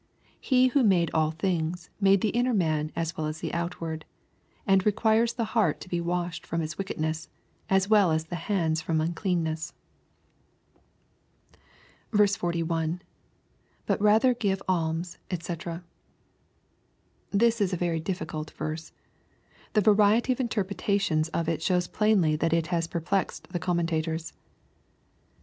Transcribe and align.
He 0.39 0.69
who 0.69 0.81
made 0.81 1.11
all 1.13 1.29
things, 1.29 1.91
made 1.99 2.21
the 2.21 2.31
inntT 2.31 2.55
man 2.55 2.91
as 2.95 3.15
well 3.15 3.27
as 3.27 3.39
the 3.41 3.53
outward, 3.53 4.03
and 4.65 4.83
requires 4.83 5.33
the 5.33 5.43
heart 5.53 5.79
to 5.79 5.87
be 5.87 6.01
washed 6.01 6.43
from 6.43 6.59
its 6.63 6.75
wickedness, 6.75 7.29
as 7.69 7.87
well 7.87 8.11
as 8.11 8.25
the 8.25 8.35
hands 8.35 8.81
from 8.81 8.99
unclean 8.99 9.43
ness. 9.43 9.73
11.— 12.11 13.01
[Bat 13.85 14.01
rather 14.01 14.33
give 14.33 14.63
alms, 14.67 15.19
dhc] 15.29 15.83
This 17.29 17.61
is 17.61 17.71
a 17.71 17.77
very 17.77 18.01
difl&cult 18.01 18.49
verse. 18.57 18.93
The 19.73 19.81
variety 19.81 20.33
of 20.33 20.39
interpretations 20.39 21.29
of 21.29 21.47
it 21.47 21.61
shows 21.61 21.85
plainly 21.87 22.35
that 22.37 22.53
it 22.53 22.65
has 22.73 22.87
perplexed 22.87 23.49
the 23.53 23.59
commentators. 23.59 24.33